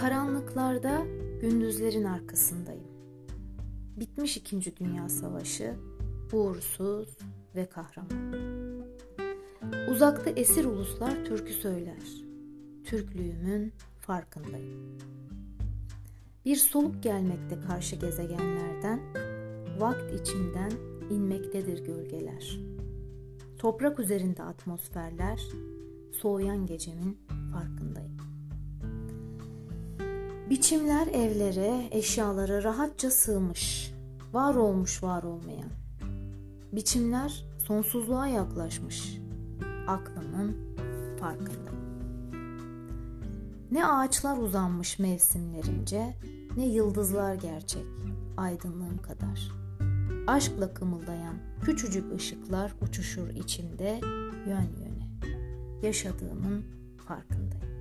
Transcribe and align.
Karanlıklarda 0.00 1.06
gündüzlerin 1.40 2.04
arkasındayım. 2.04 2.88
Bitmiş 3.96 4.36
İkinci 4.36 4.76
Dünya 4.76 5.08
Savaşı, 5.08 5.74
uğursuz 6.32 7.18
ve 7.54 7.66
kahraman. 7.66 8.84
Uzakta 9.90 10.30
esir 10.30 10.64
uluslar 10.64 11.24
türkü 11.24 11.52
söyler. 11.52 12.24
Türklüğümün 12.84 13.72
farkındayım. 14.00 14.98
Bir 16.44 16.56
soluk 16.56 17.02
gelmekte 17.02 17.60
karşı 17.60 17.96
gezegenlerden, 17.96 19.00
vakt 19.78 20.20
içinden 20.20 20.72
inmektedir 21.10 21.84
gölgeler. 21.84 22.58
Toprak 23.58 24.00
üzerinde 24.00 24.42
atmosferler, 24.42 25.40
soğuyan 26.12 26.66
gecemin 26.66 27.18
farkındayım. 27.52 28.29
Biçimler 30.50 31.06
evlere, 31.06 31.88
eşyalara 31.90 32.62
rahatça 32.62 33.10
sığmış, 33.10 33.94
var 34.32 34.54
olmuş 34.54 35.02
var 35.02 35.22
olmayan. 35.22 35.70
Biçimler 36.72 37.44
sonsuzluğa 37.58 38.26
yaklaşmış, 38.26 39.18
aklımın 39.86 40.56
farkındayım. 41.20 41.80
Ne 43.70 43.86
ağaçlar 43.86 44.36
uzanmış 44.36 44.98
mevsimlerince, 44.98 46.16
ne 46.56 46.66
yıldızlar 46.66 47.34
gerçek, 47.34 47.86
aydınlığım 48.36 48.98
kadar. 49.02 49.52
Aşkla 50.26 50.74
kımıldayan 50.74 51.34
küçücük 51.62 52.14
ışıklar 52.14 52.74
uçuşur 52.82 53.28
içimde 53.28 54.00
yön 54.46 54.68
yöne. 54.80 55.36
Yaşadığımın 55.82 56.64
farkındayım. 57.06 57.79